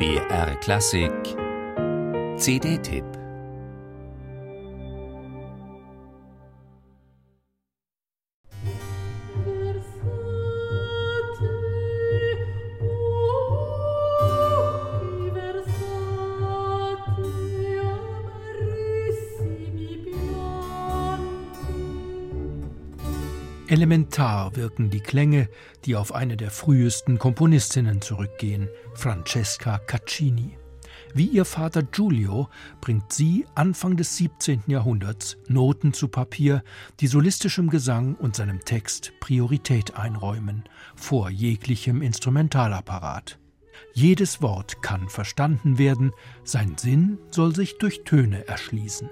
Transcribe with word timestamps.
BR 0.00 0.54
Klassik. 0.62 1.36
CD-Tipp 2.38 3.19
Elementar 23.70 24.56
wirken 24.56 24.90
die 24.90 24.98
Klänge, 24.98 25.48
die 25.84 25.94
auf 25.94 26.12
eine 26.12 26.36
der 26.36 26.50
frühesten 26.50 27.20
Komponistinnen 27.20 28.00
zurückgehen, 28.00 28.68
Francesca 28.94 29.78
Caccini. 29.78 30.58
Wie 31.14 31.26
ihr 31.26 31.44
Vater 31.44 31.84
Giulio 31.84 32.48
bringt 32.80 33.12
sie 33.12 33.46
Anfang 33.54 33.96
des 33.96 34.16
17. 34.16 34.64
Jahrhunderts 34.66 35.36
Noten 35.46 35.92
zu 35.92 36.08
Papier, 36.08 36.64
die 36.98 37.06
solistischem 37.06 37.70
Gesang 37.70 38.16
und 38.16 38.34
seinem 38.34 38.58
Text 38.64 39.12
Priorität 39.20 39.94
einräumen, 39.94 40.64
vor 40.96 41.30
jeglichem 41.30 42.02
Instrumentalapparat. 42.02 43.38
Jedes 43.92 44.42
Wort 44.42 44.82
kann 44.82 45.08
verstanden 45.08 45.78
werden, 45.78 46.10
sein 46.42 46.76
Sinn 46.76 47.18
soll 47.30 47.54
sich 47.54 47.78
durch 47.78 48.02
Töne 48.02 48.48
erschließen. 48.48 49.08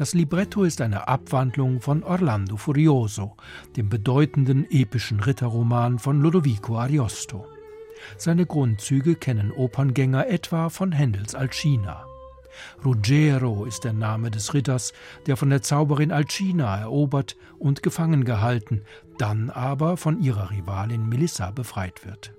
Das 0.00 0.14
Libretto 0.14 0.64
ist 0.64 0.80
eine 0.80 1.08
Abwandlung 1.08 1.82
von 1.82 2.02
Orlando 2.02 2.56
Furioso, 2.56 3.36
dem 3.76 3.90
bedeutenden 3.90 4.66
epischen 4.70 5.20
Ritterroman 5.20 5.98
von 5.98 6.22
Lodovico 6.22 6.78
Ariosto. 6.78 7.46
Seine 8.16 8.46
Grundzüge 8.46 9.14
kennen 9.14 9.52
Operngänger 9.52 10.26
etwa 10.26 10.70
von 10.70 10.92
Händels 10.92 11.34
Alcina. 11.34 12.06
Ruggiero 12.82 13.66
ist 13.66 13.84
der 13.84 13.92
Name 13.92 14.30
des 14.30 14.54
Ritters, 14.54 14.94
der 15.26 15.36
von 15.36 15.50
der 15.50 15.60
Zauberin 15.60 16.12
Alcina 16.12 16.78
erobert 16.78 17.36
und 17.58 17.82
gefangen 17.82 18.24
gehalten, 18.24 18.80
dann 19.18 19.50
aber 19.50 19.98
von 19.98 20.18
ihrer 20.22 20.50
Rivalin 20.50 21.10
Melissa 21.10 21.50
befreit 21.50 22.06
wird. 22.06 22.32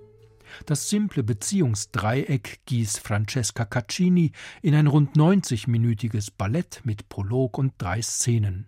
Das 0.66 0.88
simple 0.88 1.22
Beziehungsdreieck 1.22 2.60
gießt 2.66 3.00
Francesca 3.00 3.64
Caccini 3.64 4.32
in 4.62 4.74
ein 4.74 4.86
rund 4.86 5.16
90-minütiges 5.16 6.32
Ballett 6.36 6.80
mit 6.84 7.08
Prolog 7.08 7.58
und 7.58 7.74
drei 7.78 8.02
Szenen. 8.02 8.66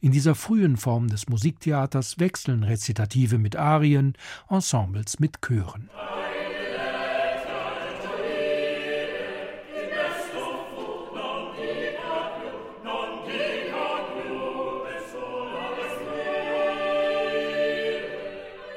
In 0.00 0.12
dieser 0.12 0.34
frühen 0.34 0.76
Form 0.76 1.08
des 1.08 1.28
Musiktheaters 1.28 2.18
wechseln 2.18 2.62
Rezitative 2.62 3.38
mit 3.38 3.56
Arien, 3.56 4.14
Ensembles 4.48 5.18
mit 5.18 5.40
Chören. 5.42 5.90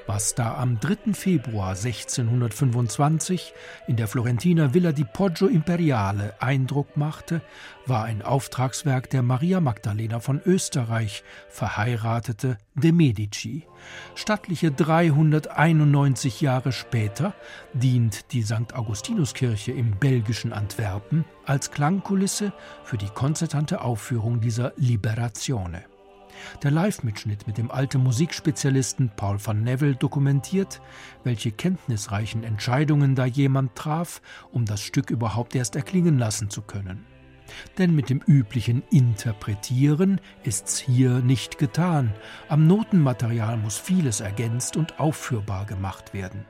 Was 0.08 0.36
da 0.36 0.55
am 0.55 0.80
3. 0.80 1.13
Februar 1.13 1.72
1625 1.72 3.53
in 3.88 3.97
der 3.97 4.08
Florentiner 4.08 4.73
Villa 4.73 4.94
di 4.94 5.03
Poggio 5.03 5.47
Imperiale 5.47 6.33
Eindruck 6.39 6.95
machte, 6.95 7.41
war 7.86 8.05
ein 8.05 8.22
Auftragswerk 8.22 9.09
der 9.09 9.22
Maria 9.22 9.59
Magdalena 9.59 10.22
von 10.22 10.41
Österreich, 10.45 11.25
verheiratete 11.50 12.58
de 12.73 12.94
Medici. 12.94 13.67
Stattliche 14.16 14.72
391 14.72 16.39
Jahre 16.39 16.72
später 16.72 17.33
dient 17.73 18.31
die 18.31 18.44
St. 18.44 18.73
Augustinuskirche 18.73 19.73
im 19.73 19.91
belgischen 19.97 20.53
Antwerpen 20.53 21.25
als 21.45 21.69
Klangkulisse 21.72 22.53
für 22.85 22.97
die 22.97 23.09
konzertante 23.09 23.81
Aufführung 23.81 24.39
dieser 24.39 24.72
Liberazione. 24.78 25.84
Der 26.63 26.72
Live-Mitschnitt 26.72 27.47
mit 27.47 27.58
dem 27.58 27.72
alten 27.72 28.02
Musikspezialisten 28.03 29.12
Paul 29.16 29.38
van 29.44 29.63
Neville 29.63 29.96
dokumentiert, 29.96 30.81
welche 31.24 31.52
kenntnisreichen 31.52 32.44
Entscheidungen 32.44 33.16
da 33.16 33.25
jemand 33.25 33.75
traf, 33.75 34.22
um 34.52 34.66
das 34.66 34.81
Stück 34.81 35.09
überhaupt 35.09 35.56
erst 35.56 35.75
erklingen 35.75 36.18
lassen 36.18 36.50
zu 36.50 36.62
können. 36.62 37.06
Denn 37.78 37.96
mit 37.96 38.09
dem 38.09 38.22
üblichen 38.25 38.84
Interpretieren 38.90 40.19
ist's 40.44 40.78
hier 40.78 41.19
nicht 41.19 41.57
getan. 41.57 42.13
Am 42.50 42.68
Notenmaterial 42.68 43.57
muss 43.57 43.78
vieles 43.78 44.19
ergänzt 44.19 44.78
und 44.78 45.00
aufführbar 45.00 45.66
gemacht 45.66 46.13
werden. 46.13 46.46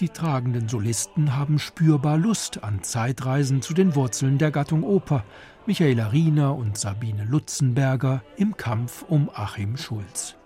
Die 0.00 0.08
tragenden 0.08 0.68
Solisten 0.68 1.36
haben 1.36 1.58
spürbar 1.58 2.16
Lust 2.16 2.62
an 2.64 2.82
Zeitreisen 2.82 3.62
zu 3.62 3.74
den 3.74 3.94
Wurzeln 3.94 4.38
der 4.38 4.50
Gattung 4.50 4.82
Oper. 4.82 5.24
Michaela 5.66 6.08
Riener 6.08 6.56
und 6.56 6.78
Sabine 6.78 7.24
Lutzenberger 7.24 8.22
im 8.36 8.56
Kampf 8.56 9.04
um 9.08 9.30
Achim 9.32 9.76
Schulz. 9.76 10.36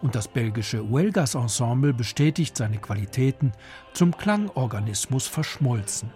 Und 0.00 0.14
das 0.14 0.28
belgische 0.28 0.88
Huelgas 0.88 1.34
Ensemble 1.34 1.92
bestätigt 1.92 2.56
seine 2.56 2.78
Qualitäten 2.78 3.52
zum 3.94 4.16
Klangorganismus 4.16 5.26
verschmolzen. 5.26 6.10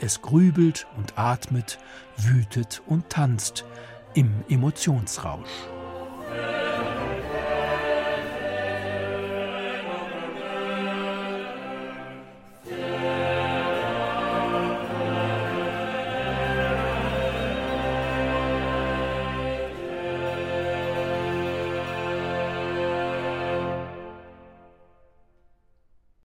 Es 0.00 0.22
grübelt 0.22 0.86
und 0.96 1.18
atmet, 1.18 1.78
wütet 2.16 2.82
und 2.86 3.10
tanzt 3.10 3.64
im 4.14 4.30
Emotionsrausch. 4.48 5.77